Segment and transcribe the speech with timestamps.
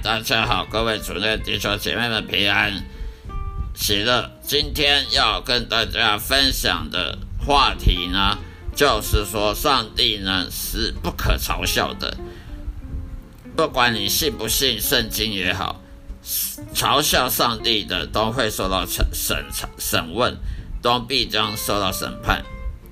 [0.00, 2.82] 大家好，各位主内弟兄姐妹们平安
[3.74, 4.30] 喜乐。
[4.42, 8.38] 今天要跟大家分享的话题呢，
[8.74, 12.16] 就是说上帝呢是不可嘲笑的。
[13.54, 15.82] 不管你信不信圣经也好，
[16.74, 19.44] 嘲笑上帝的都会受到审审
[19.78, 20.34] 审问，
[20.80, 22.42] 都必将受到审判。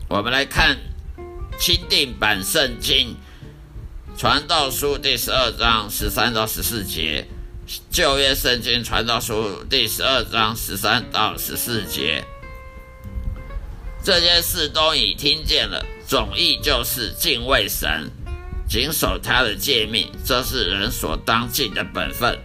[0.07, 0.77] 我们来看
[1.59, 3.17] 钦定版圣经。
[4.21, 7.27] 传道书第十二章十三到十四节，
[7.91, 12.23] 旧约圣经传道书第十二章十三到十四节，
[14.05, 15.83] 这件事都已听见了。
[16.07, 18.11] 总意就是敬畏神，
[18.69, 22.39] 谨守他的诫命，这是人所当尽的本分。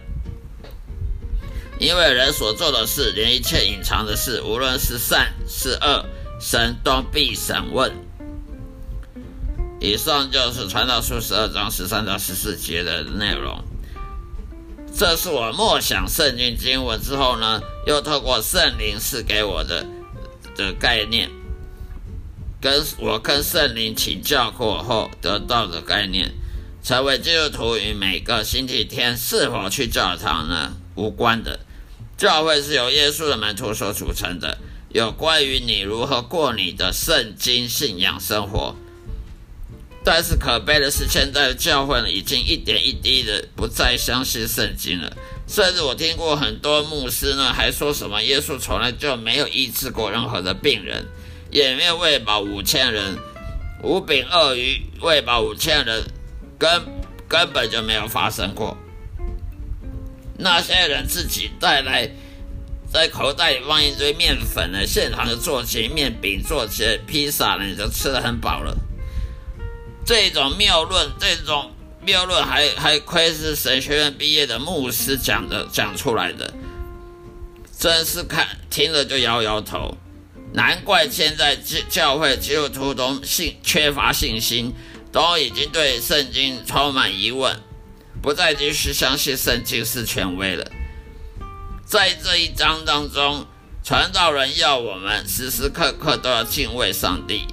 [1.78, 6.06] 因为人所做的事，连一切隐藏的事，无论是善是恶，
[6.40, 7.92] 神都必审问。
[9.80, 13.62] 以上就是传道书十二章十三到十四节的内容。
[14.94, 19.86] 这是我默想圣经经文之后呢，又透过圣灵赐给我的
[20.56, 21.30] 的概念，
[22.60, 26.32] 跟我跟圣灵请教过后得到的概念。
[26.82, 31.58] 成为基督徒与每个星期天是否去教堂呢无关的。
[32.16, 34.56] 教会是由耶稣的门徒所组成的，
[34.90, 38.76] 有关于你如何过你的圣经信仰生活。
[40.08, 45.12] 但是可悲的是，现在的教会呢，已经一点一滴的不再相信圣经了。
[45.48, 51.04] 甚至我听过很多牧师呢，还说什么耶稣从来就没有医治过任何的病人，
[51.50, 53.18] 也没有喂饱五千人，
[53.82, 56.04] 五饼二鱼喂饱五千人，
[56.56, 56.70] 根
[57.26, 58.78] 根本就没有发生过。
[60.38, 62.08] 那些人自己带来，
[62.92, 68.72] 在口袋里放一堆面粉呢，现场就做起面饼，做起披萨呢，你就吃的很饱了。
[70.06, 76.54] 这种谬论，这种谬论还还亏是神学院毕业的牧师讲的讲出来的，
[77.76, 79.96] 真是看听了就摇摇头。
[80.52, 84.72] 难怪现在教教会基督徒都信缺乏信心，
[85.10, 87.60] 都已经对圣经充满疑问，
[88.22, 90.64] 不再继续相信圣经是权威了。
[91.84, 93.44] 在这一章当中，
[93.82, 97.44] 传道人要我们时时刻刻都要敬畏上帝，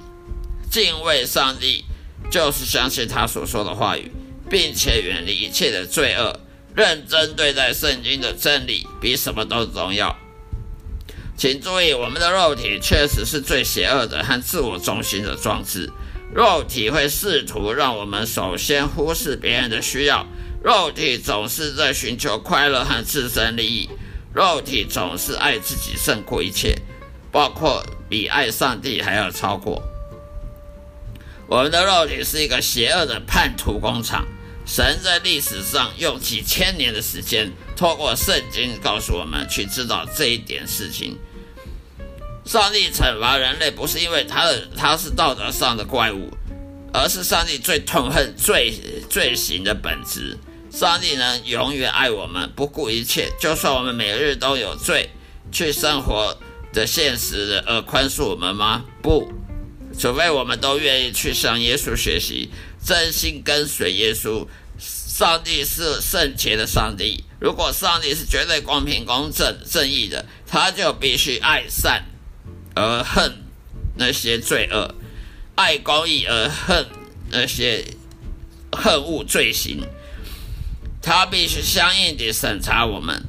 [0.70, 1.84] 敬畏上帝。
[2.30, 4.10] 就是相信他所说的话语，
[4.50, 6.40] 并且远离一切的罪恶，
[6.74, 10.16] 认真对待圣经的真理，比什么都重要。
[11.36, 15.90] 请注意，我们的肉体确实是最邪恶的和自我中心的装置。
[16.32, 20.26] 肉体会试图让我们首先忽视别人的需要，
[20.62, 23.88] 肉体总是在寻求快乐和自身利益，
[24.32, 26.76] 肉体总是爱自己胜过一切，
[27.30, 29.80] 包括比爱上帝还要超过。
[31.46, 34.26] 我们的肉体是一个邪恶的叛徒工厂。
[34.66, 41.18] 神在历史上用几千年的时间，透过圣经告诉我们去知道这一点事情。
[42.46, 46.30] 上帝惩罚人类不是因为他的他是道德上的怪物，
[46.94, 48.72] 而是上帝最痛恨罪
[49.10, 50.38] 罪行的本质。
[50.70, 55.10] 上帝能永远爱我们，不顾一切，就算我们每日都有罪，
[55.52, 56.36] 去生活
[56.72, 58.84] 的现实而宽恕我们吗？
[59.02, 59.30] 不，
[59.98, 62.50] 除非我们都愿意去向耶稣学习。
[62.84, 64.46] 真心跟随耶稣，
[64.78, 67.24] 上帝是圣洁的上帝。
[67.40, 72.04] 如果上帝是绝对公平、公正、正义的，他就必须爱善
[72.74, 73.42] 而恨
[73.96, 74.94] 那些罪恶，
[75.54, 76.86] 爱公义而恨
[77.30, 77.86] 那些
[78.70, 79.80] 恨恶罪行。
[81.00, 83.24] 他必须相应地审查我们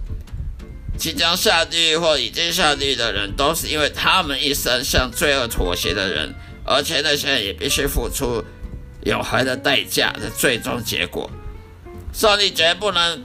[0.97, 6.33] 即将下地狱或已经下地狱的人，都是因为他们一生向罪恶妥协的人，
[6.65, 8.43] 而且那些人也必须付出。
[9.05, 11.29] 永恒的代价的最终结果，
[12.11, 13.23] 上帝绝不能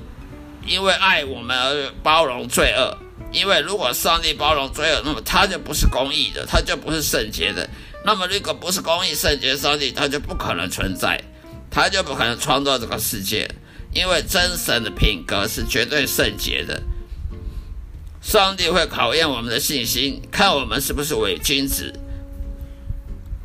[0.67, 2.99] 因为爱我们而包容罪恶。
[3.33, 7.67] 因为如果上帝包容罪恶，那么他就不是公义的，他就不是圣洁的。
[8.05, 11.19] 那么如果不是公义圣洁上帝，他就不可能存在，
[11.71, 13.51] 他就不可能创造这个世界。
[13.95, 16.79] 因为真神的品格是绝对圣洁的。
[18.21, 21.93] 上帝会考验我们的信心，看我们是不是伪君子。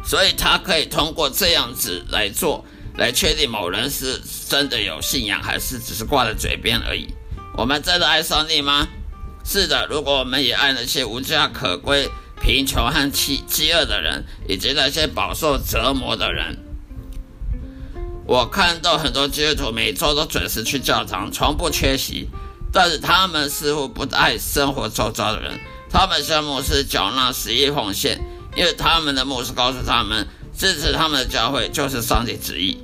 [0.03, 2.63] 所以他可以通过这样子来做，
[2.97, 7.07] 来确定某人是真的有信仰，还是只是挂在嘴边而已。
[7.57, 8.87] 我们真的爱上帝吗？
[9.43, 9.87] 是的。
[9.87, 12.09] 如果我们也爱那些无家可归、
[12.41, 16.57] 贫穷和饥饥饿的人，以及那些饱受折磨的人，
[18.27, 22.29] 我看到很多基督徒每周都准时去教堂，从不缺席，
[22.75, 25.57] 但是他们似乎不爱生活周遭的人。
[25.89, 28.19] 他们向牧师缴纳十亿奉献。
[28.57, 30.25] 因为他们的牧师告诉他们，
[30.57, 32.77] 支持他们的教会就是上帝旨意。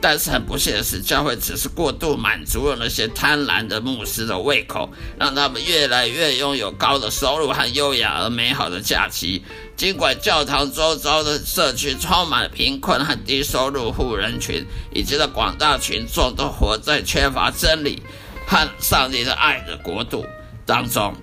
[0.00, 9.44] 但是很不幸的是，教会只是过度满足了那些贪婪的牧师的胃口，让他们越来越拥有高的收入和优雅而美好的假期。
[9.76, 18.02] 尽管教堂周遭的社区充满了贫困和低收入户人群，以及的广大群众都活在缺乏真理
[18.46, 20.26] 和上帝的爱的国度
[20.66, 21.14] 当中。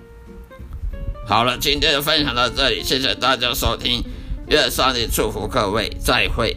[1.26, 4.02] 好了，今天就分享到这里，谢谢大家收听，
[4.48, 6.56] 愿上帝祝福各位，再会。